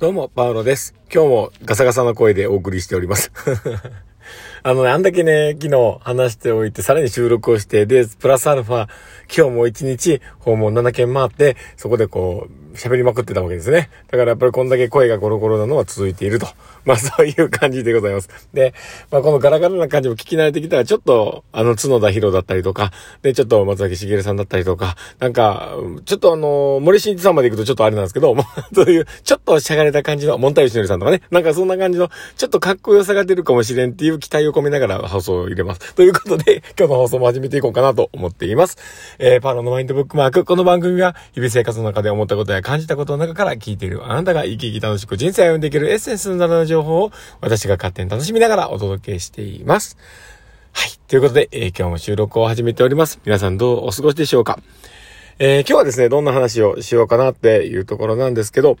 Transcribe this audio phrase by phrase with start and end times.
[0.00, 0.94] どうも、パウロです。
[1.12, 3.32] 今日もガサガサの声でお送りしております。
[4.62, 8.86] あのね、あんだけね、昨日話しておいて、さらに収録をして、で、プラスアルファ、
[9.36, 13.90] 今日も一日訪問7件回って、そこでこう、喋りまくってたわけですね。
[14.08, 16.46] だからやっぱりこんだけ声がゴロゴロなのは続いていると。
[16.84, 18.28] まあそういう感じでございます。
[18.54, 18.72] で、
[19.10, 25.74] まあこのガラガラな感じも聞き慣れてきたら、ちょっと、あの、角田博だったりとか、で、ちょっと松崎しげるさんだったりとか、なんか、
[26.06, 28.34] ちょっとあの、森進一さんまで行くとちょっとあれなんですけど、
[28.74, 35.94] そういう、ちょっとしゃがれた感じの、モンタイシノリさんとかね、なんかそんな感じの、ちょっとかっこよさが出るかもしれんっていう期待を込めながら放送を入れます。
[35.94, 38.78] ということで、今日の放送も始めていこうかなと思っています。
[39.18, 49.96] えー、パーロのマインドブックマーク、この番組は、日々生活の中で思ったことや感じたことの中から聞いているあなたが生き生き楽しく人生を歩んでいけるエッセンスのなる情報を私が勝手に楽しみながらお届けしています。
[50.72, 50.90] はい。
[51.08, 53.20] ということで、えー、今日も収録を始めております。
[53.24, 54.60] 皆さんどうお過ごしでしょうか？
[55.38, 58.76] えー、今日はですね、どんな話をしようかなっていうところなんですけど、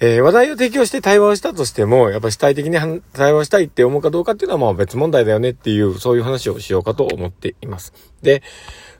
[0.00, 7.92] えー、話題を提供して対話をしたとしても、やっぱ主体的に対話したいって思うかどうかっていうのはまあ別問題だよねっていう、そういう話をしようかと思っています。
[8.22, 8.42] で、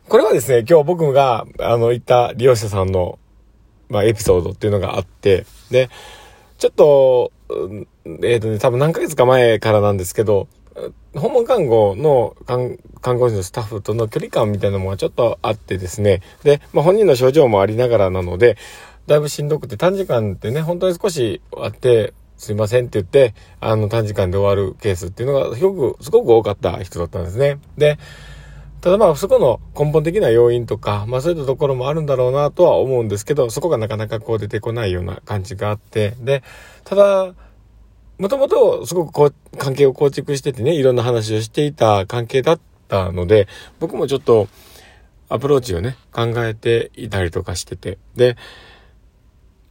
[0.08, 3.19] これはですね、今日僕が、あの、言った利用者さんの
[3.90, 5.90] まあ、エピソードっていうのがあって、で、
[6.58, 7.32] ちょっと、
[8.22, 10.48] えっ、ー、とね、多分何ヶ月か前からなんですけど、
[11.14, 12.36] 訪問看護の
[13.00, 16.22] 看護師のスタッフとの距離感みたいなのがちょっとあってですね。
[16.44, 18.56] で、まあ、本人の症状もありながらなので、
[19.06, 27.58] だいぶしんどくて短時間ってね、本当に少しあって、すいませんって言って、あの短時間で終わるケースっていうのがすごく、すごく多かった人だったんですね。
[27.76, 27.98] で、
[28.80, 36.42] ただまあそこの根本的な要因とか、まあそういったところもあるんだろうなとは思うんですけど、そこがなかなかこう出てこないような感じがあって、で、
[36.84, 37.34] ただ、
[38.18, 43.48] もともとすごくこう関係を構築しててね、いろんな話をしていた関係だったので、
[43.80, 44.48] 僕もちょっと
[45.28, 48.36] アプローチをね、考えていたりとかしてて、で、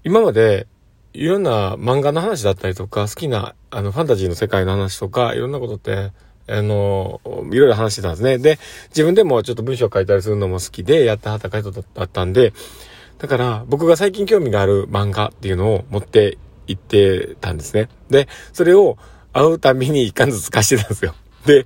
[0.03, 0.67] 今まで
[1.13, 6.11] いろんな漫画の話だったりとか、好きなあのファンタジーの世界の話とか、いろんなことって
[6.50, 8.38] あの、いろいろ話してたんですね。
[8.38, 12.54] で、自分でもちょっと文章書いたりするのも好きで、やったはった人だったんで、
[13.20, 16.37] だから僕が最近興味がある漫画っていうのを持って
[16.67, 17.89] 行ってたんですね。
[18.10, 18.98] で、それを
[19.33, 21.14] 会うたびに一巻ずつ貸してたんですよ。
[21.45, 21.65] で、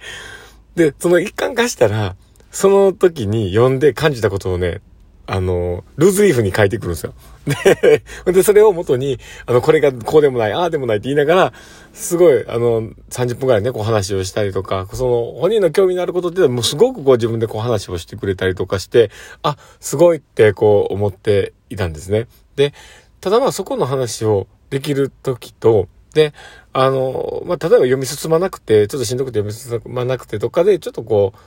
[0.76, 2.16] で、その一巻貸したら、
[2.52, 4.82] その時に読んで感じたことをね、
[5.26, 7.14] あの、ルーズリーフに書いてくるんですよ。
[8.26, 11.54] で、で、それを元に、あの、これがこうでもない、ああでもないって言いながら、
[11.94, 19.12] すごい、あの、30分くらいね、こう話をしたりとか、その、本人の興味のあることっていうのは、もうすごくこう自分でこう話をしてくれたりとかして、
[19.44, 22.28] あ、すごいってこう思っていたんですね。
[22.56, 22.74] で、
[23.22, 26.34] ただまあそこの話をできる時と、で、
[26.74, 31.40] あの、まあ、例えば読み進まなくて、ちょっとしんどくて読み進まなくてとかで、ちょっとこう、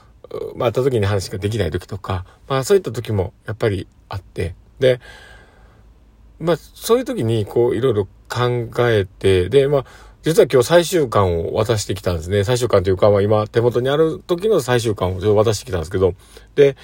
[0.55, 4.99] まあ、った時に話ができない時とか、まあ、そういった時もやっぱりあって、で、
[6.39, 9.85] まあ、そういう時に、こう、いろいろ考えて、で、まあ、
[10.27, 12.43] 実は今日最終巻を渡してきたんですね。
[12.43, 16.15] 最終巻というか、まあ今手元にある時の最終巻を渡してきたんですけど、
[16.55, 16.75] で、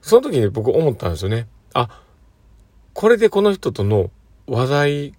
[0.00, 1.46] その時に僕思ったんですよね。
[1.74, 2.02] あ、
[2.92, 4.10] これでこの人との
[4.48, 5.14] 話題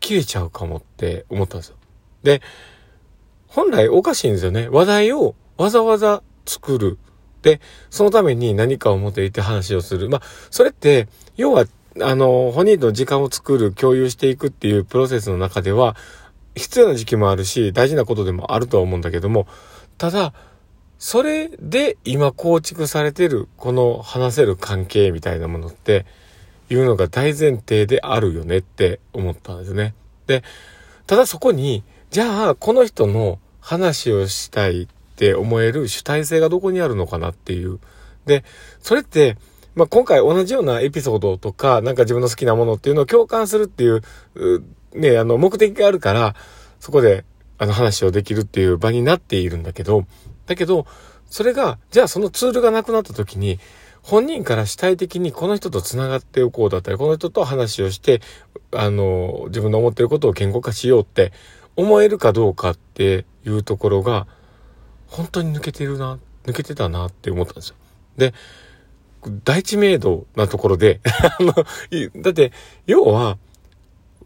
[0.00, 1.76] 切れちゃうかもって思ったんですよ。
[2.22, 2.40] で、
[3.48, 4.68] 本来おかしいんですよね。
[4.70, 6.98] 話題をわざわざ作る。
[7.42, 7.60] で、
[7.90, 10.08] そのために何かを持っていて話をする。
[10.08, 11.66] まあ、それって、要は、
[12.00, 15.96] あの、本人と時間を作る、共有していくっていうプロセスの中では、
[16.54, 19.46] 必要な時期もあるし、大事なことでもあるとは思うんだけども、
[19.98, 20.32] ただ、
[20.98, 26.06] それで今構築されてる、この話せる関係みたいなものって、
[26.70, 29.94] いうのが大前提であるよねって思ったんですね。
[30.26, 30.42] で、
[31.06, 37.78] ただそこに、じゃあ、この人の話をしたいって思える主体性がどこにあるのかなっていう。
[38.26, 38.44] で、
[38.80, 39.36] それって、
[39.74, 44.02] まあ、今回同じようなエピソードとか、なんか自分の好きなものっていうのを共感するっていう、
[44.34, 44.64] う
[44.94, 46.34] ね、あの、目的があるから、
[46.80, 47.24] そこで、
[47.58, 50.04] あの話をできるっていう場になっているんだけど、
[50.46, 50.84] だけど、
[51.30, 53.60] それが、じゃあそのツールがなくなった時に、
[54.02, 58.20] 本人から主体的にこの人と繋がっておこうだったり、この人と話をして、
[58.72, 61.32] あの、自分の思ってることを言語化しようって
[61.76, 64.26] 思えるかどうかっていうところが、
[65.12, 67.76] 本当に抜けてるな、抜けてたなって思ったんですよ。
[68.16, 68.34] で、
[69.44, 71.52] 大知名度なところで あの、
[72.22, 72.52] だって、
[72.86, 73.38] 要は、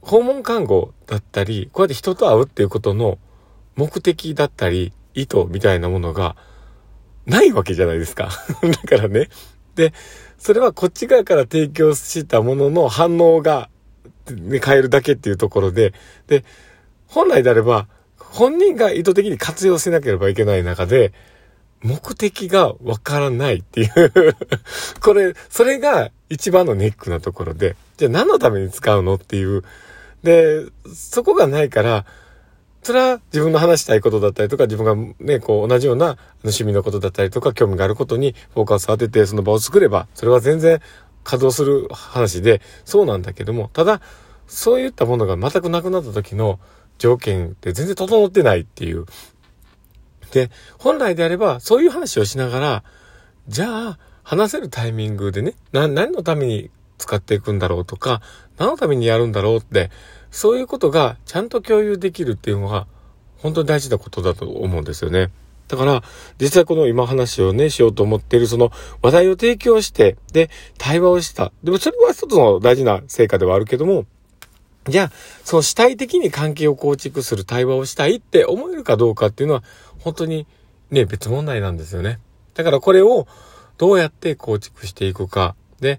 [0.00, 3.18] 訪問看護だったり、こうやって人と会うっていうことの
[3.74, 6.36] 目的だったり、意図みたいなものが
[7.26, 8.30] ないわけじゃないですか
[8.62, 9.28] だからね。
[9.74, 9.92] で、
[10.38, 13.68] それはこっち側から提供したものの反応が、
[14.30, 15.92] ね、変えるだけっていうところで、
[16.28, 16.44] で、
[17.08, 17.88] 本来であれば、
[18.36, 21.14] 本人が意図的に活用しなければいけない中で、
[21.82, 24.36] 目的がわからないっていう
[25.00, 29.64] これ、それが一番のネックなところで、じゃあ何のために使うのっていう。
[30.22, 32.04] で、そこがないから、
[32.82, 40.80] それは自分の話したいことだったりとか、自分がね、こう同じような趣味のことだったりとか、興味があることにフォーカスを当ててその場を作れば、それは全然
[41.24, 44.02] 稼働する話で、そうなんだけども、ただ、
[44.46, 46.60] そういったものが全くなくなった時の
[46.98, 49.06] 条件って全然整ってないっていう。
[50.32, 52.84] で、本来であれば、そういう話をしながら、
[53.48, 58.20] じゃあ、話せるタイミングでね、な、何のために使っていくんだろうとか、
[58.58, 59.90] 何のためにやるんだろうって、
[60.30, 62.86] そういうことがちゃんと共有できるっていうのが、
[63.38, 65.30] 本当に大事なことだと思うんですよね。
[65.68, 66.02] だから、
[66.40, 68.72] 実際この今話をね、しようと思っている、その
[69.02, 71.52] 話題を提供して、で、対話をした。
[71.62, 74.06] でもそれは一つの大事な成果ではあるけども、
[74.88, 75.12] じゃあ、
[75.44, 79.64] その主体的に関係を構築する対話をしたいって思えるかどうかっていうのは、
[79.98, 80.46] 本当に
[80.90, 82.20] ね、別問題なんですよね。
[82.54, 83.26] だからこれを
[83.78, 85.56] どうやって構築していくか。
[85.80, 85.98] で、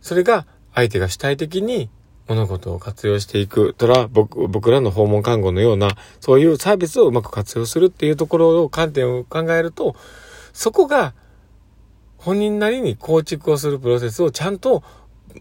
[0.00, 1.90] それが相手が主体的に
[2.26, 3.74] 物事を活用していく。
[3.76, 9.94] ただ、僕、僕らの訪問看護のような、そういうサービスをうまく活用するっていうところを観点を考えると、
[10.52, 11.14] そこが
[12.16, 14.82] 本人なりに構築をするプロセスをちゃんと、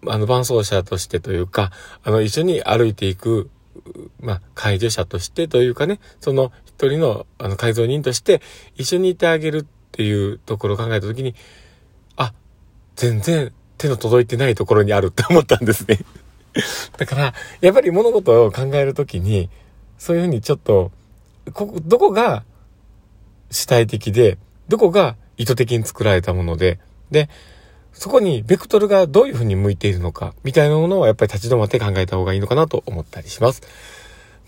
[0.07, 1.71] あの、伴走者としてというか、
[2.03, 3.49] あの、一緒に歩いていく、
[4.19, 8.41] まあ、介助者としてというかね、その一人の、あの、改造人として
[8.75, 11.35] 一緒にいてあげるっていうところを考えたときに、
[12.15, 12.33] あ、
[12.95, 15.99] 全然手の届いてないところにあるって思ったんですね。
[16.97, 19.49] だから、やっぱり物事を考えるときに、
[19.97, 20.91] そういうふうにちょっと、
[21.53, 22.43] こどこが
[23.51, 24.37] 主体的で、
[24.67, 26.79] どこが意図的に作られたもので、
[27.11, 27.29] で、
[27.93, 33.61] そこにベクトルがどういうふうに向いているのか、みたいなものはやっぱり立ち止まって考えた方がいいのかなと思ったりします。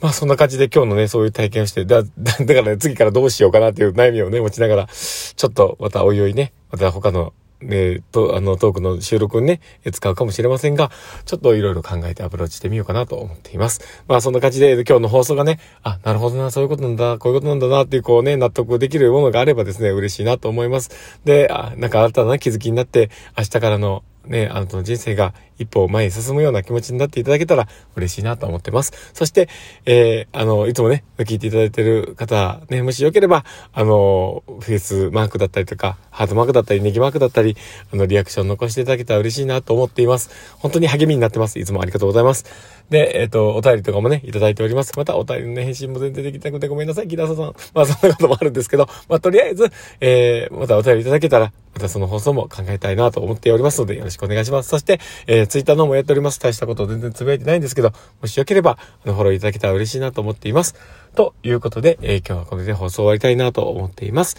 [0.01, 7.33] まあそんな感じで今日のね、そういう体験をして、だ、 だからね、次からどうしようかなっていう悩みをね、持ちながら、ちょっとまたおいおいね、また他の
[7.71, 10.91] えと、あの、トークの収録にね、使うかもしれませんが、
[11.25, 13.81] ちょっといろいろ考えてアプローチしてみようかなと思っています。
[14.07, 20.91] まあ、そんな感じで今日の放送がね、あ、なるほどな、そういうことなんだ、こういうことなんだなっていう、こうね、納得できるものがあればですね、嬉しいなと思います。
[21.25, 29.11] で、あ、なんか新たな気づきになって、明日からのね、あなたの人生が一歩前に進むような気持ちになっていただけたら嬉しいなと思ってます。
[29.13, 29.49] そして、
[29.85, 37.55] えー、あの、いつもね、聞いていただいている方、ね、もしよければ、あの、フェイスマークだったりとか、ハートマークだったり、ネギマークだったり、
[37.93, 40.29] あの、リアクション残していただけたら嬉しいなと思っています。
[40.59, 41.59] 本当に励みになってます。
[41.59, 42.45] いつもありがとうございます。
[42.89, 44.93] で、えっ、ー、と、お便りとかもね、いただいております。
[44.95, 47.37] また、お便りのね、返信も全然できなくてごめんなさい、木田さん。
[47.73, 54.69] まあ、そんなこともあるんですけど、まあ、とりあえず、えー、またお便りいただけたら、またその放送も考えたいなと思っておりますので、よろしくお願いします。
[54.69, 56.39] そして、えー、ツイッターの方もやっております。
[56.39, 60.75] 大したこと全然つぶやいてないんですけど、もしよければ、あの、フォローいただけたら嬉しいなと思っています。
[61.15, 64.37] ということで、えー、今日はこれで放送終わりたいなと思っています。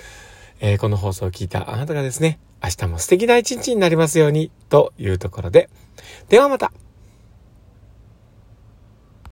[0.60, 5.68] えー、この放送を聞いたあなたがですね、明日も素敵な一日になりますように、というところで、
[6.28, 6.72] ではまた